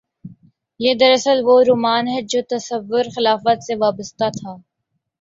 یہ 0.79 0.93
دراصل 0.93 1.37
وہ 1.43 1.55
رومان 1.67 2.07
ہے 2.07 2.21
جو 2.21 2.39
تصور 2.49 3.05
خلافت 3.15 3.63
سے 3.63 3.73
وابستہ 3.75 4.29
تھا۔ 4.39 4.51